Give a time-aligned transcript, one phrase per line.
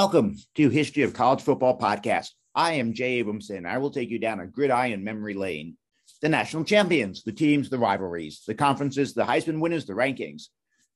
[0.00, 2.30] Welcome to History of College Football Podcast.
[2.54, 3.66] I am Jay Abramson.
[3.66, 5.76] I will take you down a gridiron memory lane.
[6.22, 10.44] The national champions, the teams, the rivalries, the conferences, the Heisman winners, the rankings.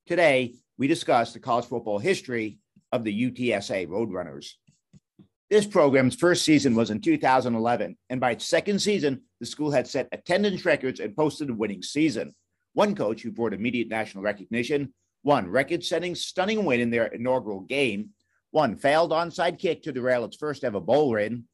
[0.07, 2.59] Today, we discuss the college football history
[2.93, 4.53] of the UTSA Roadrunners.
[5.51, 9.87] This program's first season was in 2011, and by its second season, the school had
[9.87, 12.35] set attendance records and posted a winning season.
[12.73, 14.95] One coach who brought immediate national recognition,
[15.25, 18.11] one record setting stunning win in their inaugural game,
[18.51, 21.45] one failed onside kick to derail its first ever bowl win,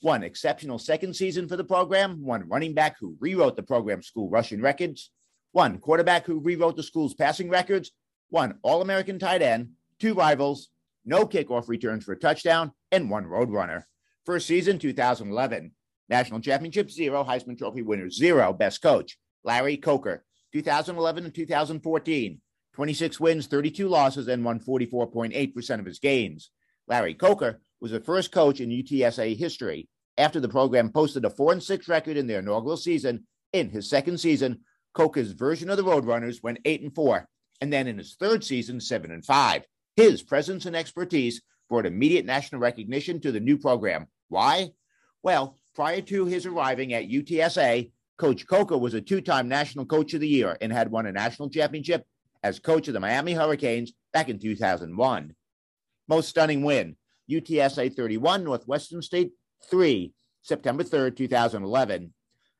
[0.00, 4.28] one exceptional second season for the program, one running back who rewrote the program's school
[4.28, 5.12] rushing records,
[5.52, 7.92] one quarterback who rewrote the school's passing records,
[8.30, 9.70] one All American tight end,
[10.00, 10.70] two rivals,
[11.04, 13.84] no kickoff returns for a touchdown, and one roadrunner.
[14.26, 15.70] First season 2011.
[16.08, 20.24] National championship zero, Heisman Trophy winner zero, best coach Larry Coker.
[20.52, 22.40] 2011 and 2014.
[22.74, 26.50] 26 wins, 32 losses, and won 44.8% of his games.
[26.88, 31.52] Larry Coker was the first coach in UTSA history after the program posted a 4
[31.52, 33.26] and 6 record in their inaugural season.
[33.52, 34.60] In his second season,
[34.94, 37.26] Coker's version of the Roadrunners went 8 and 4,
[37.60, 39.62] and then in his third season, 7 and 5.
[39.96, 44.06] His presence and expertise brought immediate national recognition to the new program.
[44.28, 44.70] Why?
[45.22, 50.14] Well, prior to his arriving at UTSA, Coach Coker was a two time National Coach
[50.14, 52.06] of the Year and had won a national championship
[52.42, 55.34] as coach of the Miami Hurricanes back in 2001.
[56.08, 56.96] Most stunning win
[57.30, 59.32] UTSA 31, Northwestern State
[59.70, 60.12] 3,
[60.42, 62.12] September 3rd, 2011.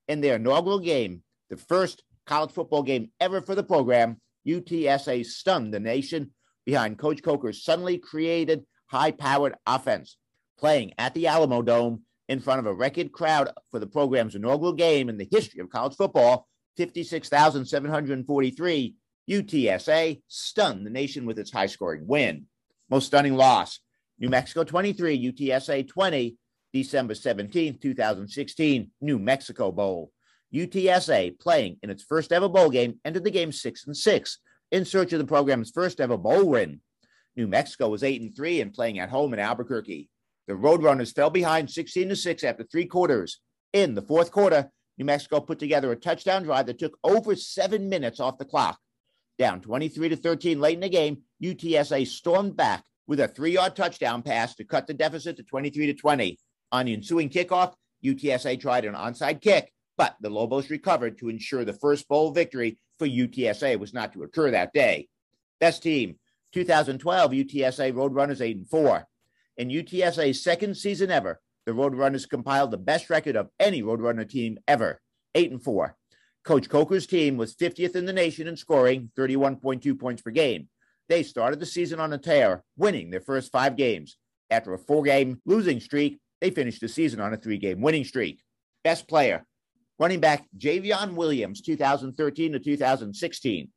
[0.09, 5.75] In their inaugural game, the first college football game ever for the program, UTSA stunned
[5.75, 6.31] the nation
[6.65, 10.17] behind Coach Coker's suddenly created high powered offense,
[10.59, 15.09] playing at the Alamodome in front of a record crowd for the program's inaugural game
[15.09, 18.95] in the history of college football 56,743
[19.31, 22.47] UTSA stunned the nation with its high scoring win.
[22.91, 23.81] Most stunning loss
[24.19, 26.37] New Mexico 23, UTSA 20,
[26.73, 30.13] December 17, 2016, New Mexico Bowl.
[30.55, 34.39] UTSA playing in its first ever bowl game ended the game 6 and 6
[34.71, 36.81] in search of the program's first ever bowl win.
[37.37, 40.09] New Mexico was 8 and 3 and playing at home in Albuquerque.
[40.47, 43.41] The Roadrunners fell behind 16 to 6 after 3 quarters.
[43.73, 47.89] In the fourth quarter, New Mexico put together a touchdown drive that took over 7
[47.89, 48.79] minutes off the clock.
[49.39, 53.75] Down 23 to 13 late in the game, UTSA stormed back with a three yard
[53.75, 56.39] touchdown pass to cut the deficit to 23 to 20.
[56.71, 61.65] On the ensuing kickoff, UTSA tried an onside kick, but the Lobos recovered to ensure
[61.65, 65.09] the first bowl victory for UTSA was not to occur that day.
[65.61, 66.17] Best team
[66.53, 69.07] 2012 UTSA Roadrunners 8 and 4.
[69.59, 74.59] In UTSA's second season ever, the Roadrunners compiled the best record of any Roadrunner team
[74.67, 75.01] ever
[75.35, 75.97] 8 and 4.
[76.45, 80.69] Coach Coker's team was 50th in the nation in scoring, 31.2 points per game.
[81.09, 84.17] They started the season on a tear, winning their first five games.
[84.51, 88.05] After a four game losing streak, they finished the season on a three game winning
[88.05, 88.43] streak.
[88.83, 89.47] Best player,
[89.99, 93.69] running back Jarveon Williams, 2013 to 2016.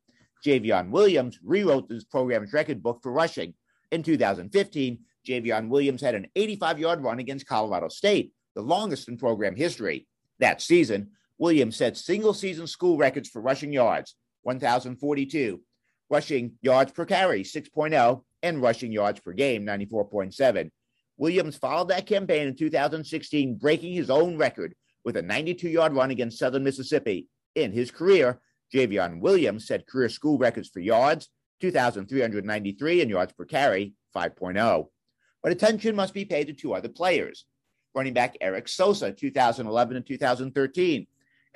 [0.44, 3.54] Jarveon Williams rewrote this program's record book for rushing.
[3.92, 9.16] In 2015, Jarveon Williams had an 85 yard run against Colorado State, the longest in
[9.16, 10.06] program history.
[10.40, 15.60] That season, Williams set single season school records for rushing yards 1,042,
[16.08, 20.70] rushing yards per carry 6.0, and rushing yards per game 94.7.
[21.18, 24.74] Williams followed that campaign in 2016, breaking his own record
[25.04, 27.26] with a 92 yard run against Southern Mississippi.
[27.54, 28.40] In his career,
[28.74, 31.28] Jarveon Williams set career school records for yards
[31.60, 34.86] 2,393 and yards per carry 5.0.
[35.42, 37.46] But attention must be paid to two other players
[37.94, 41.06] running back Eric Soza, 2011 and 2013.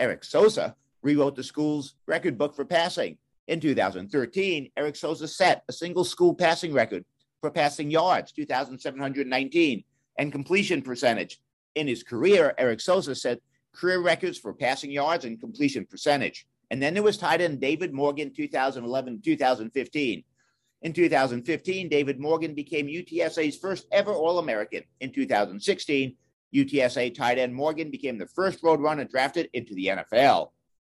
[0.00, 3.18] Eric Soza rewrote the school's record book for passing.
[3.48, 7.04] In 2013, Eric Soza set a single school passing record
[7.40, 9.84] for passing yards, 2,719,
[10.18, 11.40] and completion percentage.
[11.74, 13.40] In his career, Eric Soza set
[13.72, 16.46] career records for passing yards and completion percentage.
[16.70, 20.24] And then there was tight end David Morgan, 2011 2015.
[20.82, 24.82] In 2015, David Morgan became UTSA's first ever All American.
[25.00, 26.16] In 2016,
[26.54, 30.50] UTSA tight end Morgan became the first Roadrunner drafted into the NFL.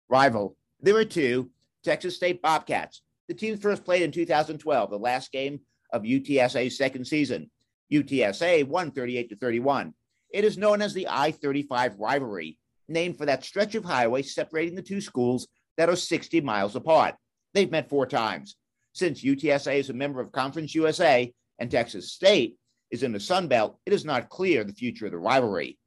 [0.09, 1.50] Rival, there were two
[1.83, 3.01] Texas State Bobcats.
[3.27, 5.62] The teams first played in 2012, the last game
[5.94, 7.50] of UTSA's second season.
[7.92, 9.94] UTSA won 38 to 31.
[10.31, 12.57] It is known as the I 35 rivalry,
[12.88, 17.15] named for that stretch of highway separating the two schools that are 60 miles apart.
[17.53, 18.56] They've met four times.
[18.94, 22.57] Since UTSA is a member of Conference USA and Texas State
[22.92, 25.78] is in the Sun Belt, it is not clear the future of the rivalry.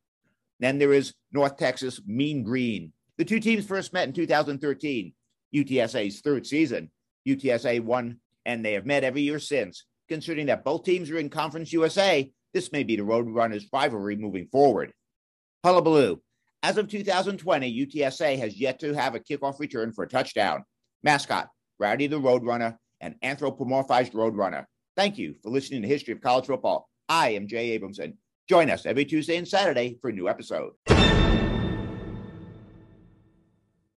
[0.61, 2.93] Then there is North Texas Mean Green.
[3.19, 5.13] The two teams first met in 2013,
[5.55, 6.91] UTSA's third season.
[7.29, 9.85] UTSA won, and they have met every year since.
[10.09, 14.47] Considering that both teams are in Conference USA, this may be the Roadrunners' rivalry moving
[14.47, 14.93] forward.
[15.65, 16.21] Hullabaloo.
[16.63, 20.65] As of 2020, UTSA has yet to have a kickoff return for a touchdown.
[21.03, 21.49] Mascot,
[21.79, 24.65] Rowdy the Roadrunner, and anthropomorphized Roadrunner.
[24.97, 26.89] Thank you for listening to History of College Football.
[27.09, 28.15] I am Jay Abramson.
[28.49, 30.73] Join us every Tuesday and Saturday for a new episode.